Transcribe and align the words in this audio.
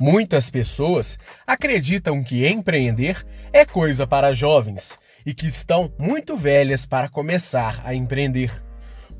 Muitas 0.00 0.48
pessoas 0.48 1.18
acreditam 1.46 2.24
que 2.24 2.48
empreender 2.48 3.22
é 3.52 3.66
coisa 3.66 4.06
para 4.06 4.32
jovens 4.32 4.98
e 5.26 5.34
que 5.34 5.46
estão 5.46 5.92
muito 5.98 6.38
velhas 6.38 6.86
para 6.86 7.06
começar 7.06 7.82
a 7.84 7.94
empreender. 7.94 8.50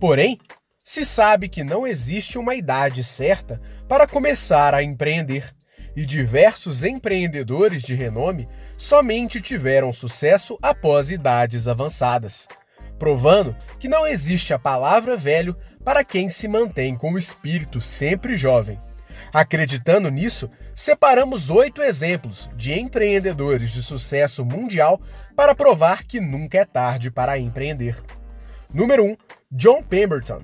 Porém, 0.00 0.38
se 0.82 1.04
sabe 1.04 1.50
que 1.50 1.62
não 1.62 1.86
existe 1.86 2.38
uma 2.38 2.54
idade 2.54 3.04
certa 3.04 3.60
para 3.86 4.06
começar 4.06 4.74
a 4.74 4.82
empreender, 4.82 5.54
e 5.94 6.06
diversos 6.06 6.82
empreendedores 6.82 7.82
de 7.82 7.94
renome 7.94 8.48
somente 8.78 9.38
tiveram 9.38 9.92
sucesso 9.92 10.58
após 10.62 11.10
idades 11.10 11.68
avançadas, 11.68 12.48
provando 12.98 13.54
que 13.78 13.88
não 13.88 14.06
existe 14.06 14.54
a 14.54 14.58
palavra 14.58 15.14
velho 15.14 15.54
para 15.84 16.02
quem 16.04 16.30
se 16.30 16.48
mantém 16.48 16.96
com 16.96 17.12
o 17.12 17.18
espírito 17.18 17.82
sempre 17.82 18.34
jovem. 18.34 18.78
Acreditando 19.32 20.10
nisso, 20.10 20.50
separamos 20.74 21.50
oito 21.50 21.82
exemplos 21.82 22.50
de 22.56 22.72
empreendedores 22.72 23.70
de 23.70 23.82
sucesso 23.82 24.44
mundial 24.44 25.00
para 25.36 25.54
provar 25.54 26.04
que 26.04 26.20
nunca 26.20 26.58
é 26.58 26.64
tarde 26.64 27.10
para 27.10 27.38
empreender. 27.38 28.02
Número 28.74 29.04
1. 29.04 29.16
John 29.52 29.82
Pemberton. 29.82 30.42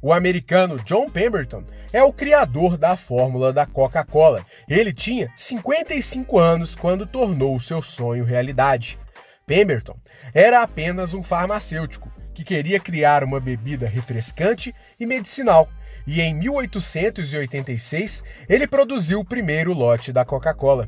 O 0.00 0.12
americano 0.12 0.78
John 0.84 1.10
Pemberton 1.10 1.64
é 1.92 2.02
o 2.02 2.12
criador 2.12 2.76
da 2.76 2.96
fórmula 2.96 3.52
da 3.52 3.66
Coca-Cola. 3.66 4.46
Ele 4.68 4.92
tinha 4.92 5.28
55 5.34 6.38
anos 6.38 6.76
quando 6.76 7.06
tornou 7.06 7.58
seu 7.58 7.82
sonho 7.82 8.24
realidade. 8.24 8.98
Pemberton 9.44 9.96
era 10.32 10.62
apenas 10.62 11.14
um 11.14 11.22
farmacêutico 11.22 12.12
que 12.32 12.44
queria 12.44 12.78
criar 12.78 13.24
uma 13.24 13.40
bebida 13.40 13.88
refrescante 13.88 14.72
e 15.00 15.06
medicinal 15.06 15.68
e 16.08 16.22
em 16.22 16.34
1886 16.34 18.24
ele 18.48 18.66
produziu 18.66 19.20
o 19.20 19.24
primeiro 19.24 19.74
lote 19.74 20.10
da 20.10 20.24
Coca-Cola. 20.24 20.86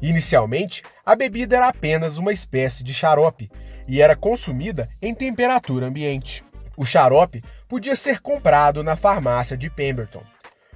Inicialmente, 0.00 0.84
a 1.04 1.16
bebida 1.16 1.56
era 1.56 1.68
apenas 1.68 2.18
uma 2.18 2.32
espécie 2.32 2.84
de 2.84 2.94
xarope 2.94 3.50
e 3.88 4.00
era 4.00 4.14
consumida 4.14 4.88
em 5.02 5.12
temperatura 5.12 5.86
ambiente. 5.86 6.44
O 6.76 6.84
xarope 6.84 7.42
podia 7.68 7.96
ser 7.96 8.20
comprado 8.20 8.84
na 8.84 8.94
farmácia 8.94 9.56
de 9.56 9.68
Pemberton. 9.68 10.22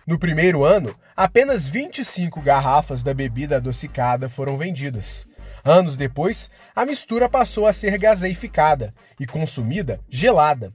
No 0.04 0.18
primeiro 0.18 0.64
ano, 0.64 0.96
apenas 1.16 1.68
25 1.68 2.40
garrafas 2.42 3.04
da 3.04 3.14
bebida 3.14 3.58
adocicada 3.58 4.28
foram 4.28 4.56
vendidas. 4.56 5.28
Anos 5.64 5.96
depois, 5.96 6.50
a 6.74 6.84
mistura 6.84 7.28
passou 7.28 7.66
a 7.66 7.72
ser 7.72 7.96
gaseificada 7.96 8.92
e 9.20 9.26
consumida 9.26 10.00
gelada, 10.08 10.72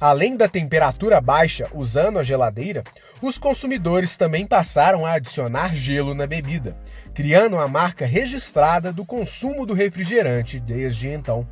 Além 0.00 0.36
da 0.36 0.48
temperatura 0.48 1.20
baixa 1.20 1.68
usando 1.74 2.18
a 2.18 2.24
geladeira, 2.24 2.84
os 3.22 3.38
consumidores 3.38 4.16
também 4.16 4.46
passaram 4.46 5.06
a 5.06 5.12
adicionar 5.12 5.74
gelo 5.74 6.14
na 6.14 6.26
bebida, 6.26 6.76
criando 7.14 7.58
a 7.58 7.66
marca 7.66 8.04
registrada 8.04 8.92
do 8.92 9.04
consumo 9.04 9.64
do 9.64 9.74
refrigerante 9.74 10.60
desde 10.60 11.08
então. 11.08 11.46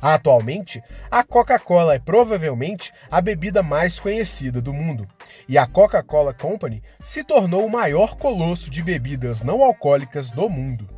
Atualmente, 0.00 0.82
a 1.10 1.22
Coca-Cola 1.22 1.94
é 1.94 1.98
provavelmente 1.98 2.92
a 3.10 3.20
bebida 3.20 3.62
mais 3.62 4.00
conhecida 4.00 4.60
do 4.60 4.72
mundo, 4.72 5.06
e 5.46 5.58
a 5.58 5.66
Coca-Cola 5.66 6.32
Company 6.32 6.82
se 7.02 7.22
tornou 7.22 7.66
o 7.66 7.70
maior 7.70 8.16
colosso 8.16 8.70
de 8.70 8.82
bebidas 8.82 9.42
não 9.42 9.62
alcoólicas 9.62 10.30
do 10.30 10.48
mundo. 10.48 10.88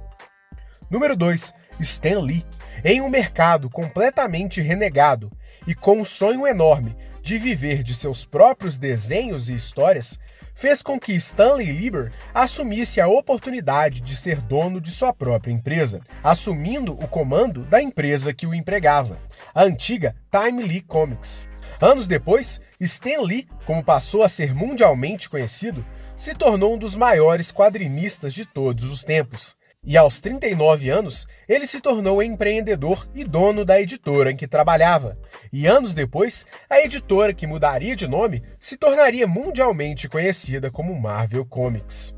Número 0.89 1.17
2. 1.17 1.53
Stan 1.81 2.21
Lee. 2.21 2.45
Em 2.85 3.01
um 3.01 3.09
mercado 3.09 3.71
completamente 3.71 4.61
renegado, 4.61 5.31
e 5.67 5.75
com 5.75 6.01
um 6.01 6.05
sonho 6.05 6.47
enorme 6.47 6.97
de 7.23 7.39
viver 7.39 7.83
de 7.83 7.95
seus 7.95 8.25
próprios 8.25 8.77
desenhos 8.77 9.49
e 9.49 9.55
histórias, 9.55 10.19
fez 10.55 10.83
com 10.83 10.99
que 10.99 11.13
Stanley 11.15 11.71
Lieber 11.71 12.11
assumisse 12.35 13.01
a 13.01 13.07
oportunidade 13.07 14.01
de 14.01 14.17
ser 14.17 14.41
dono 14.41 14.81
de 14.81 14.91
sua 14.91 15.13
própria 15.13 15.53
empresa, 15.53 16.01
assumindo 16.23 16.93
o 16.95 17.07
comando 17.07 17.65
da 17.65 17.81
empresa 17.81 18.35
que 18.35 18.47
o 18.47 18.55
empregava, 18.55 19.19
a 19.55 19.63
antiga 19.63 20.17
Time 20.31 20.63
Lee 20.63 20.81
Comics. 20.81 21.47
Anos 21.81 22.07
depois, 22.07 22.61
Stan 22.81 23.23
Lee, 23.23 23.49
como 23.65 23.83
passou 23.83 24.23
a 24.23 24.29
ser 24.29 24.55
mundialmente 24.55 25.31
conhecido, 25.31 25.85
se 26.17 26.35
tornou 26.35 26.75
um 26.75 26.79
dos 26.79 26.95
maiores 26.95 27.51
quadrinistas 27.51 28.35
de 28.35 28.45
todos 28.45 28.91
os 28.91 29.03
tempos, 29.03 29.57
e 29.85 29.97
aos 29.97 30.21
39 30.21 30.89
anos, 30.91 31.27
ele 31.49 31.67
se 31.67 31.81
tornou 31.81 32.23
empreendedor 32.23 33.09
e 33.13 33.25
dono 33.25 33.65
da 33.65 33.81
editora 33.81 34.31
em 34.31 34.37
que 34.37 34.47
trabalhava. 34.47 35.19
E 35.53 35.67
anos 35.67 35.93
depois, 35.93 36.47
a 36.71 36.81
editora 36.81 37.35
que 37.35 37.49
mudaria 37.49 37.97
de 37.97 38.07
nome 38.07 38.45
se 38.61 38.77
tornaria 38.77 39.27
mundialmente 39.27 40.09
conhecida 40.09 40.71
como 40.71 40.95
Marvel 40.95 41.45
Comics. 41.45 42.15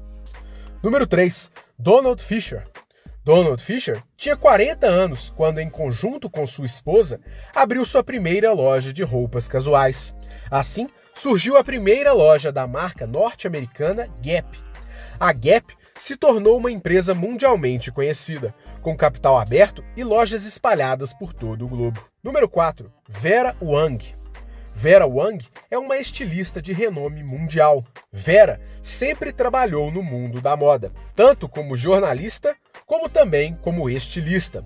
Número 0.82 1.06
3. 1.06 1.50
Donald 1.78 2.22
Fisher. 2.22 2.66
Donald 3.24 3.64
Fisher 3.64 4.02
tinha 4.14 4.36
40 4.36 4.86
anos 4.86 5.32
quando, 5.34 5.58
em 5.58 5.70
conjunto 5.70 6.28
com 6.28 6.44
sua 6.44 6.66
esposa, 6.66 7.18
abriu 7.54 7.82
sua 7.86 8.04
primeira 8.04 8.52
loja 8.52 8.92
de 8.92 9.02
roupas 9.02 9.48
casuais. 9.48 10.14
Assim, 10.50 10.86
surgiu 11.14 11.56
a 11.56 11.64
primeira 11.64 12.12
loja 12.12 12.52
da 12.52 12.66
marca 12.66 13.06
norte-americana 13.06 14.06
Gap. 14.20 14.62
A 15.18 15.32
Gap 15.32 15.74
se 15.96 16.16
tornou 16.16 16.56
uma 16.56 16.70
empresa 16.70 17.14
mundialmente 17.14 17.92
conhecida, 17.92 18.54
com 18.82 18.96
capital 18.96 19.38
aberto 19.38 19.84
e 19.96 20.02
lojas 20.02 20.44
espalhadas 20.44 21.12
por 21.12 21.32
todo 21.32 21.64
o 21.64 21.68
globo. 21.68 22.04
Número 22.22 22.48
4. 22.48 22.92
Vera 23.08 23.56
Wang. 23.62 24.14
Vera 24.76 25.06
Wang 25.06 25.46
é 25.70 25.78
uma 25.78 25.98
estilista 25.98 26.60
de 26.60 26.72
renome 26.72 27.22
mundial. 27.22 27.84
Vera 28.12 28.60
sempre 28.82 29.32
trabalhou 29.32 29.90
no 29.90 30.02
mundo 30.02 30.40
da 30.40 30.56
moda, 30.56 30.92
tanto 31.14 31.48
como 31.48 31.76
jornalista 31.76 32.56
como 32.84 33.08
também 33.08 33.56
como 33.62 33.88
estilista. 33.88 34.64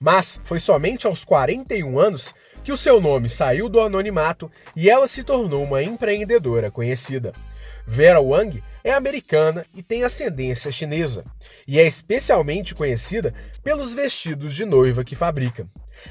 Mas 0.00 0.40
foi 0.44 0.58
somente 0.58 1.06
aos 1.06 1.24
41 1.24 1.98
anos 1.98 2.34
que 2.62 2.72
o 2.72 2.76
seu 2.76 3.00
nome 3.00 3.28
saiu 3.28 3.68
do 3.68 3.80
anonimato 3.80 4.50
e 4.74 4.88
ela 4.88 5.06
se 5.06 5.22
tornou 5.22 5.62
uma 5.62 5.82
empreendedora 5.82 6.70
conhecida. 6.70 7.32
Vera 7.86 8.20
Wang 8.20 8.62
é 8.84 8.92
americana 8.92 9.64
e 9.74 9.82
tem 9.82 10.04
ascendência 10.04 10.70
chinesa, 10.70 11.24
e 11.66 11.80
é 11.80 11.86
especialmente 11.86 12.74
conhecida 12.74 13.32
pelos 13.62 13.94
vestidos 13.94 14.54
de 14.54 14.66
noiva 14.66 15.02
que 15.02 15.16
fabrica. 15.16 15.66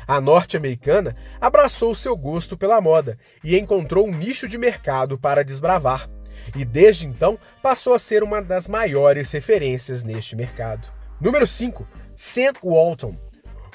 A 0.08 0.20
norte-americana 0.20 1.14
abraçou 1.40 1.94
seu 1.94 2.18
gosto 2.18 2.58
pela 2.58 2.82
moda 2.82 3.18
e 3.44 3.56
encontrou 3.58 4.08
um 4.08 4.12
nicho 4.12 4.48
de 4.48 4.58
mercado 4.58 5.20
para 5.20 5.44
desbravar, 5.44 6.10
e 6.56 6.66
desde 6.66 7.06
então 7.06 7.38
passou 7.62 7.94
a 7.94 8.00
ser 8.00 8.24
uma 8.24 8.42
das 8.42 8.68
maiores 8.68 9.32
referências 9.32 10.04
neste 10.04 10.36
mercado. 10.36 10.92
Número 11.22 11.46
5. 11.46 11.88
Sam 12.16 12.54
Walton 12.64 13.16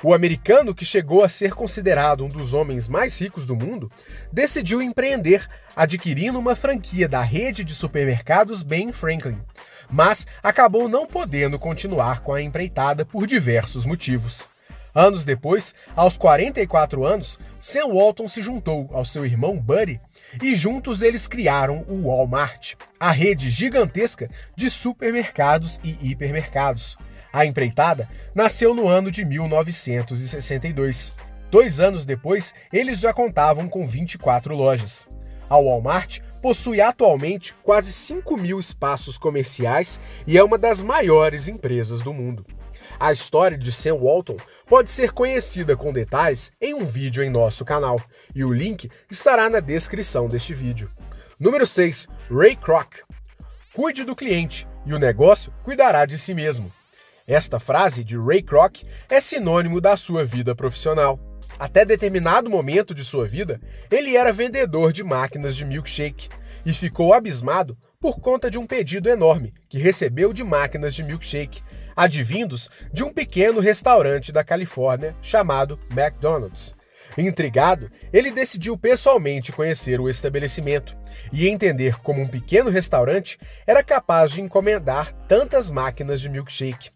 o 0.02 0.14
americano, 0.14 0.74
que 0.74 0.84
chegou 0.84 1.24
a 1.24 1.28
ser 1.28 1.54
considerado 1.54 2.24
um 2.24 2.28
dos 2.28 2.54
homens 2.54 2.88
mais 2.88 3.20
ricos 3.20 3.46
do 3.46 3.56
mundo, 3.56 3.90
decidiu 4.32 4.80
empreender, 4.80 5.48
adquirindo 5.74 6.38
uma 6.38 6.54
franquia 6.54 7.08
da 7.08 7.20
rede 7.20 7.64
de 7.64 7.74
supermercados 7.74 8.62
Ben 8.62 8.92
Franklin, 8.92 9.40
mas 9.90 10.26
acabou 10.42 10.88
não 10.88 11.06
podendo 11.06 11.58
continuar 11.58 12.20
com 12.20 12.32
a 12.32 12.40
empreitada 12.40 13.04
por 13.04 13.26
diversos 13.26 13.84
motivos. 13.84 14.48
Anos 14.94 15.24
depois, 15.24 15.74
aos 15.94 16.16
44 16.16 17.04
anos, 17.04 17.38
Sam 17.60 17.88
Walton 17.88 18.26
se 18.26 18.42
juntou 18.42 18.88
ao 18.92 19.04
seu 19.04 19.24
irmão 19.24 19.56
Buddy 19.56 20.00
e 20.42 20.54
juntos 20.54 21.02
eles 21.02 21.28
criaram 21.28 21.84
o 21.88 22.08
Walmart, 22.08 22.74
a 22.98 23.10
rede 23.10 23.50
gigantesca 23.50 24.30
de 24.56 24.70
supermercados 24.70 25.78
e 25.84 25.96
hipermercados 26.00 26.96
a 27.38 27.46
empreitada 27.46 28.08
nasceu 28.34 28.74
no 28.74 28.88
ano 28.88 29.12
de 29.12 29.24
1962. 29.24 31.12
Dois 31.52 31.78
anos 31.78 32.04
depois, 32.04 32.52
eles 32.72 32.98
já 32.98 33.12
contavam 33.12 33.68
com 33.68 33.86
24 33.86 34.56
lojas. 34.56 35.06
A 35.48 35.56
Walmart 35.56 36.18
possui 36.42 36.80
atualmente 36.80 37.54
quase 37.62 37.92
5 37.92 38.36
mil 38.36 38.58
espaços 38.58 39.16
comerciais 39.16 40.00
e 40.26 40.36
é 40.36 40.42
uma 40.42 40.58
das 40.58 40.82
maiores 40.82 41.46
empresas 41.46 42.02
do 42.02 42.12
mundo. 42.12 42.44
A 42.98 43.12
história 43.12 43.56
de 43.56 43.70
Sam 43.70 43.94
Walton 43.94 44.36
pode 44.66 44.90
ser 44.90 45.12
conhecida 45.12 45.76
com 45.76 45.92
detalhes 45.92 46.50
em 46.60 46.74
um 46.74 46.84
vídeo 46.84 47.22
em 47.22 47.30
nosso 47.30 47.64
canal, 47.64 48.00
e 48.34 48.42
o 48.44 48.52
link 48.52 48.90
estará 49.08 49.48
na 49.48 49.60
descrição 49.60 50.26
deste 50.28 50.52
vídeo. 50.52 50.90
Número 51.38 51.64
6. 51.64 52.08
Ray 52.28 52.56
Kroc. 52.56 52.96
Cuide 53.72 54.02
do 54.02 54.16
cliente 54.16 54.66
e 54.84 54.92
o 54.92 54.98
negócio 54.98 55.52
cuidará 55.62 56.04
de 56.04 56.18
si 56.18 56.34
mesmo. 56.34 56.72
Esta 57.28 57.60
frase 57.60 58.02
de 58.02 58.16
Ray 58.16 58.40
Kroc 58.40 58.84
é 59.06 59.20
sinônimo 59.20 59.82
da 59.82 59.98
sua 59.98 60.24
vida 60.24 60.54
profissional. 60.54 61.20
Até 61.58 61.84
determinado 61.84 62.48
momento 62.48 62.94
de 62.94 63.04
sua 63.04 63.26
vida, 63.26 63.60
ele 63.90 64.16
era 64.16 64.32
vendedor 64.32 64.94
de 64.94 65.04
máquinas 65.04 65.54
de 65.54 65.62
milkshake 65.62 66.30
e 66.64 66.72
ficou 66.72 67.12
abismado 67.12 67.76
por 68.00 68.18
conta 68.18 68.50
de 68.50 68.58
um 68.58 68.66
pedido 68.66 69.10
enorme 69.10 69.52
que 69.68 69.76
recebeu 69.76 70.32
de 70.32 70.42
máquinas 70.42 70.94
de 70.94 71.02
milkshake, 71.02 71.60
advindos 71.94 72.70
de 72.94 73.04
um 73.04 73.12
pequeno 73.12 73.60
restaurante 73.60 74.32
da 74.32 74.42
Califórnia 74.42 75.14
chamado 75.20 75.78
McDonald's. 75.90 76.74
Intrigado, 77.18 77.90
ele 78.10 78.30
decidiu 78.30 78.78
pessoalmente 78.78 79.52
conhecer 79.52 80.00
o 80.00 80.08
estabelecimento 80.08 80.96
e 81.30 81.46
entender 81.46 81.98
como 82.00 82.22
um 82.22 82.28
pequeno 82.28 82.70
restaurante 82.70 83.38
era 83.66 83.82
capaz 83.82 84.32
de 84.32 84.40
encomendar 84.40 85.12
tantas 85.26 85.70
máquinas 85.70 86.22
de 86.22 86.30
milkshake. 86.30 86.90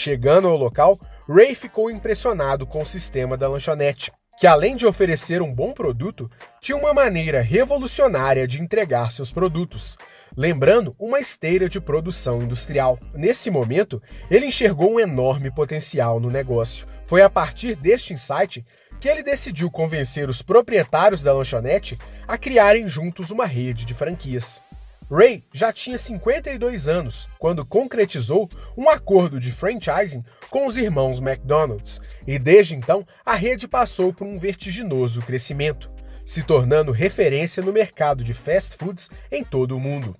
Chegando 0.00 0.46
ao 0.46 0.56
local, 0.56 0.96
Ray 1.28 1.56
ficou 1.56 1.90
impressionado 1.90 2.64
com 2.64 2.82
o 2.82 2.86
sistema 2.86 3.36
da 3.36 3.48
lanchonete, 3.48 4.12
que 4.38 4.46
além 4.46 4.76
de 4.76 4.86
oferecer 4.86 5.42
um 5.42 5.52
bom 5.52 5.72
produto, 5.72 6.30
tinha 6.60 6.78
uma 6.78 6.94
maneira 6.94 7.40
revolucionária 7.40 8.46
de 8.46 8.62
entregar 8.62 9.10
seus 9.10 9.32
produtos, 9.32 9.98
lembrando 10.36 10.94
uma 11.00 11.18
esteira 11.18 11.68
de 11.68 11.80
produção 11.80 12.40
industrial. 12.40 12.96
Nesse 13.12 13.50
momento, 13.50 14.00
ele 14.30 14.46
enxergou 14.46 14.92
um 14.92 15.00
enorme 15.00 15.50
potencial 15.50 16.20
no 16.20 16.30
negócio. 16.30 16.86
Foi 17.04 17.20
a 17.20 17.28
partir 17.28 17.74
deste 17.74 18.14
insight 18.14 18.64
que 19.00 19.08
ele 19.08 19.24
decidiu 19.24 19.68
convencer 19.68 20.30
os 20.30 20.42
proprietários 20.42 21.24
da 21.24 21.34
lanchonete 21.34 21.98
a 22.24 22.38
criarem 22.38 22.86
juntos 22.86 23.32
uma 23.32 23.46
rede 23.46 23.84
de 23.84 23.94
franquias. 23.94 24.62
Ray 25.10 25.42
já 25.52 25.72
tinha 25.72 25.96
52 25.96 26.86
anos 26.86 27.30
quando 27.38 27.64
concretizou 27.64 28.48
um 28.76 28.90
acordo 28.90 29.40
de 29.40 29.50
franchising 29.50 30.22
com 30.50 30.66
os 30.66 30.76
irmãos 30.76 31.18
McDonald's, 31.18 31.98
e 32.26 32.38
desde 32.38 32.76
então 32.76 33.06
a 33.24 33.34
rede 33.34 33.66
passou 33.66 34.12
por 34.12 34.26
um 34.26 34.38
vertiginoso 34.38 35.22
crescimento, 35.22 35.90
se 36.26 36.42
tornando 36.42 36.92
referência 36.92 37.62
no 37.62 37.72
mercado 37.72 38.22
de 38.22 38.34
fast 38.34 38.76
foods 38.76 39.08
em 39.32 39.42
todo 39.42 39.74
o 39.74 39.80
mundo. 39.80 40.14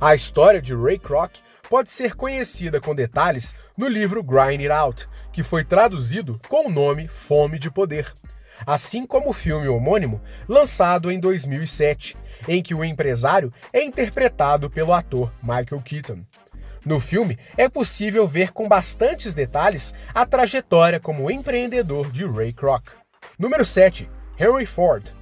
A 0.00 0.14
história 0.14 0.62
de 0.62 0.74
Ray 0.74 0.98
Kroc 0.98 1.32
pode 1.68 1.90
ser 1.90 2.14
conhecida 2.14 2.80
com 2.80 2.94
detalhes 2.94 3.54
no 3.76 3.88
livro 3.88 4.22
Grind 4.22 4.60
It 4.60 4.70
Out, 4.70 5.08
que 5.32 5.42
foi 5.42 5.64
traduzido 5.64 6.40
com 6.48 6.68
o 6.68 6.70
nome 6.70 7.08
Fome 7.08 7.58
de 7.58 7.70
Poder, 7.70 8.14
assim 8.66 9.06
como 9.06 9.30
o 9.30 9.32
filme 9.32 9.68
homônimo 9.68 10.20
lançado 10.48 11.10
em 11.10 11.18
2007, 11.18 12.16
em 12.48 12.62
que 12.62 12.74
o 12.74 12.84
empresário 12.84 13.52
é 13.72 13.82
interpretado 13.82 14.70
pelo 14.70 14.92
ator 14.92 15.32
Michael 15.42 15.82
Keaton. 15.84 16.20
No 16.84 16.98
filme, 16.98 17.38
é 17.56 17.68
possível 17.68 18.26
ver 18.26 18.52
com 18.52 18.68
bastantes 18.68 19.34
detalhes 19.34 19.94
a 20.14 20.24
trajetória 20.24 20.98
como 20.98 21.30
empreendedor 21.30 22.10
de 22.10 22.24
Ray 22.24 22.52
Kroc. 22.52 22.88
Número 23.38 23.64
7. 23.64 24.10
Henry 24.38 24.64
Ford. 24.64 25.19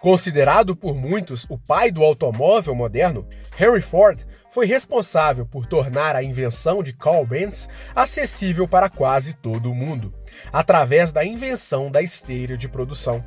Considerado 0.00 0.74
por 0.74 0.94
muitos 0.94 1.44
o 1.48 1.58
pai 1.58 1.90
do 1.90 2.02
automóvel 2.02 2.74
moderno, 2.74 3.28
Henry 3.58 3.82
Ford 3.82 4.24
foi 4.50 4.64
responsável 4.64 5.44
por 5.44 5.66
tornar 5.66 6.16
a 6.16 6.22
invenção 6.22 6.82
de 6.82 6.94
Carl 6.94 7.24
Benz 7.26 7.68
acessível 7.94 8.66
para 8.66 8.88
quase 8.88 9.34
todo 9.34 9.70
o 9.70 9.74
mundo, 9.74 10.14
através 10.50 11.12
da 11.12 11.22
invenção 11.22 11.90
da 11.90 12.00
esteira 12.00 12.56
de 12.56 12.66
produção. 12.66 13.22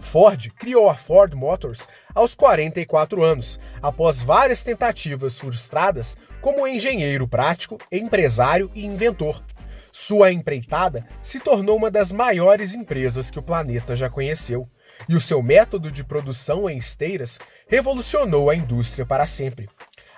Ford 0.00 0.50
criou 0.58 0.90
a 0.90 0.94
Ford 0.94 1.32
Motors 1.32 1.88
aos 2.12 2.34
44 2.34 3.22
anos, 3.22 3.58
após 3.80 4.20
várias 4.20 4.64
tentativas 4.64 5.38
frustradas 5.38 6.16
como 6.40 6.66
engenheiro 6.66 7.28
prático, 7.28 7.78
empresário 7.90 8.68
e 8.74 8.84
inventor. 8.84 9.42
Sua 9.92 10.30
empreitada 10.32 11.06
se 11.22 11.40
tornou 11.40 11.76
uma 11.76 11.90
das 11.90 12.12
maiores 12.12 12.74
empresas 12.74 13.30
que 13.30 13.38
o 13.38 13.42
planeta 13.42 13.96
já 13.96 14.10
conheceu, 14.10 14.68
e 15.08 15.14
o 15.14 15.20
seu 15.20 15.42
método 15.42 15.90
de 15.90 16.04
produção 16.04 16.68
em 16.68 16.76
esteiras 16.76 17.38
revolucionou 17.68 18.50
a 18.50 18.54
indústria 18.54 19.04
para 19.04 19.26
sempre. 19.26 19.68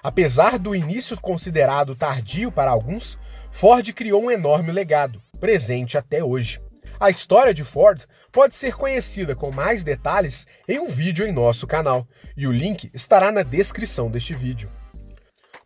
Apesar 0.03 0.59
do 0.59 0.75
início 0.75 1.21
considerado 1.21 1.97
tardio 1.97 2.53
para 2.53 2.71
alguns, 2.71 3.19
Ford 3.51 3.93
criou 3.93 4.23
um 4.23 4.31
enorme 4.31 4.73
legado, 4.73 5.21
presente 5.41 5.99
até 5.99 6.23
hoje. 6.23 6.61
A 7.01 7.11
história 7.11 7.55
de 7.55 7.65
Ford 7.65 8.05
pode 8.33 8.55
ser 8.55 8.75
conhecida 8.75 9.35
com 9.35 9.51
mais 9.51 9.83
detalhes 9.83 10.47
em 10.69 10.79
um 10.79 10.87
vídeo 10.87 11.27
em 11.27 11.33
nosso 11.33 11.67
canal, 11.67 12.07
e 12.37 12.47
o 12.47 12.53
link 12.53 12.91
estará 12.93 13.31
na 13.31 13.43
descrição 13.43 14.11
deste 14.11 14.35
vídeo. 14.35 14.69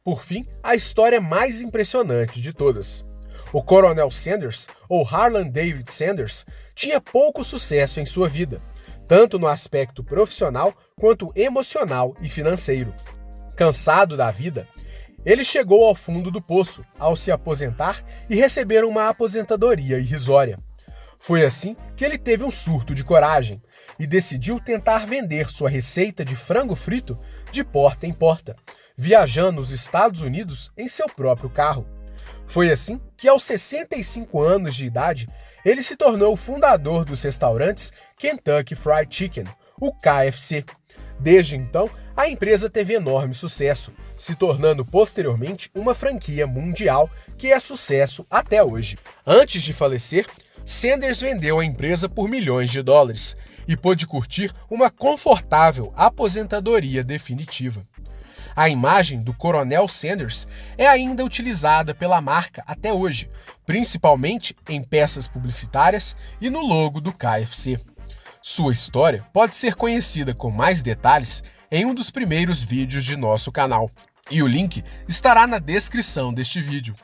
Por 0.04 0.22
fim, 0.22 0.46
a 0.62 0.74
história 0.74 1.20
mais 1.20 1.60
impressionante 1.60 2.40
de 2.40 2.52
todas. 2.52 3.04
O 3.52 3.62
Coronel 3.62 4.10
Sanders, 4.10 4.66
ou 4.88 5.06
Harlan 5.06 5.48
David 5.48 5.90
Sanders, 5.92 6.44
tinha 6.74 7.00
pouco 7.00 7.44
sucesso 7.44 8.00
em 8.00 8.06
sua 8.06 8.28
vida, 8.28 8.60
tanto 9.12 9.38
no 9.38 9.46
aspecto 9.46 10.02
profissional 10.02 10.72
quanto 10.96 11.30
emocional 11.36 12.14
e 12.22 12.30
financeiro. 12.30 12.94
Cansado 13.54 14.16
da 14.16 14.30
vida, 14.30 14.66
ele 15.22 15.44
chegou 15.44 15.84
ao 15.84 15.94
fundo 15.94 16.30
do 16.30 16.40
poço 16.40 16.82
ao 16.98 17.14
se 17.14 17.30
aposentar 17.30 18.02
e 18.30 18.36
receber 18.36 18.86
uma 18.86 19.10
aposentadoria 19.10 19.98
irrisória. 19.98 20.58
Foi 21.18 21.44
assim 21.44 21.76
que 21.94 22.06
ele 22.06 22.16
teve 22.16 22.42
um 22.42 22.50
surto 22.50 22.94
de 22.94 23.04
coragem 23.04 23.60
e 23.98 24.06
decidiu 24.06 24.58
tentar 24.58 25.06
vender 25.06 25.50
sua 25.50 25.68
receita 25.68 26.24
de 26.24 26.34
frango 26.34 26.74
frito 26.74 27.18
de 27.50 27.62
porta 27.62 28.06
em 28.06 28.14
porta, 28.14 28.56
viajando 28.96 29.60
os 29.60 29.72
Estados 29.72 30.22
Unidos 30.22 30.72
em 30.74 30.88
seu 30.88 31.06
próprio 31.06 31.50
carro. 31.50 31.86
Foi 32.52 32.70
assim 32.70 33.00
que, 33.16 33.26
aos 33.26 33.44
65 33.44 34.38
anos 34.42 34.74
de 34.74 34.84
idade, 34.84 35.26
ele 35.64 35.82
se 35.82 35.96
tornou 35.96 36.34
o 36.34 36.36
fundador 36.36 37.02
dos 37.02 37.22
restaurantes 37.22 37.94
Kentucky 38.18 38.74
Fried 38.74 39.06
Chicken, 39.08 39.46
o 39.80 39.90
KFC. 39.90 40.62
Desde 41.18 41.56
então, 41.56 41.88
a 42.14 42.28
empresa 42.28 42.68
teve 42.68 42.92
enorme 42.92 43.32
sucesso, 43.32 43.90
se 44.18 44.34
tornando 44.34 44.84
posteriormente 44.84 45.70
uma 45.74 45.94
franquia 45.94 46.46
mundial 46.46 47.08
que 47.38 47.50
é 47.50 47.58
sucesso 47.58 48.26
até 48.28 48.62
hoje. 48.62 48.98
Antes 49.26 49.62
de 49.62 49.72
falecer, 49.72 50.26
Sanders 50.62 51.22
vendeu 51.22 51.58
a 51.58 51.64
empresa 51.64 52.06
por 52.06 52.28
milhões 52.28 52.70
de 52.70 52.82
dólares 52.82 53.34
e 53.66 53.74
pôde 53.78 54.06
curtir 54.06 54.52
uma 54.68 54.90
confortável 54.90 55.90
aposentadoria 55.96 57.02
definitiva. 57.02 57.82
A 58.54 58.68
imagem 58.68 59.22
do 59.22 59.32
Coronel 59.32 59.88
Sanders 59.88 60.46
é 60.76 60.86
ainda 60.86 61.24
utilizada 61.24 61.94
pela 61.94 62.20
marca 62.20 62.62
até 62.66 62.92
hoje, 62.92 63.30
principalmente 63.64 64.54
em 64.68 64.82
peças 64.82 65.26
publicitárias 65.26 66.16
e 66.40 66.50
no 66.50 66.60
logo 66.60 67.00
do 67.00 67.12
KFC. 67.12 67.80
Sua 68.42 68.72
história 68.72 69.24
pode 69.32 69.54
ser 69.54 69.74
conhecida 69.74 70.34
com 70.34 70.50
mais 70.50 70.82
detalhes 70.82 71.42
em 71.70 71.86
um 71.86 71.94
dos 71.94 72.10
primeiros 72.10 72.60
vídeos 72.60 73.04
de 73.04 73.16
nosso 73.16 73.50
canal, 73.50 73.90
e 74.30 74.42
o 74.42 74.46
link 74.46 74.84
estará 75.08 75.46
na 75.46 75.58
descrição 75.58 76.32
deste 76.32 76.60
vídeo. 76.60 76.94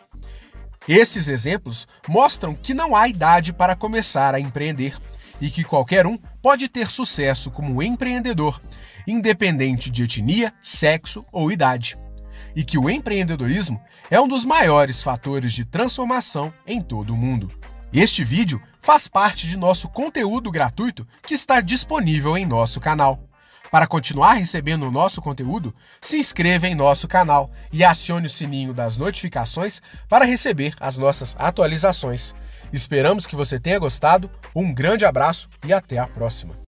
Esses 0.86 1.28
exemplos 1.28 1.86
mostram 2.06 2.54
que 2.54 2.74
não 2.74 2.96
há 2.96 3.08
idade 3.08 3.52
para 3.52 3.76
começar 3.76 4.34
a 4.34 4.40
empreender 4.40 4.98
e 5.40 5.50
que 5.50 5.62
qualquer 5.62 6.06
um 6.06 6.16
pode 6.42 6.68
ter 6.68 6.90
sucesso 6.90 7.50
como 7.50 7.82
empreendedor, 7.82 8.60
independente 9.08 9.90
de 9.90 10.04
etnia, 10.04 10.52
sexo 10.62 11.24
ou 11.32 11.50
idade. 11.50 11.96
E 12.54 12.62
que 12.62 12.78
o 12.78 12.90
empreendedorismo 12.90 13.80
é 14.10 14.20
um 14.20 14.28
dos 14.28 14.44
maiores 14.44 15.02
fatores 15.02 15.52
de 15.54 15.64
transformação 15.64 16.52
em 16.66 16.80
todo 16.80 17.14
o 17.14 17.16
mundo. 17.16 17.50
Este 17.92 18.22
vídeo 18.22 18.60
faz 18.82 19.08
parte 19.08 19.48
de 19.48 19.56
nosso 19.56 19.88
conteúdo 19.88 20.50
gratuito 20.50 21.06
que 21.26 21.34
está 21.34 21.60
disponível 21.60 22.36
em 22.36 22.44
nosso 22.44 22.78
canal. 22.78 23.24
Para 23.70 23.86
continuar 23.86 24.34
recebendo 24.34 24.86
o 24.86 24.90
nosso 24.90 25.20
conteúdo, 25.20 25.74
se 26.00 26.18
inscreva 26.18 26.66
em 26.66 26.74
nosso 26.74 27.06
canal 27.06 27.50
e 27.72 27.84
acione 27.84 28.26
o 28.26 28.30
sininho 28.30 28.72
das 28.72 28.96
notificações 28.96 29.82
para 30.08 30.24
receber 30.24 30.74
as 30.80 30.96
nossas 30.96 31.36
atualizações. 31.38 32.34
Esperamos 32.72 33.26
que 33.26 33.36
você 33.36 33.60
tenha 33.60 33.78
gostado, 33.78 34.30
um 34.54 34.72
grande 34.72 35.04
abraço 35.04 35.48
e 35.66 35.72
até 35.72 35.98
a 35.98 36.06
próxima! 36.06 36.67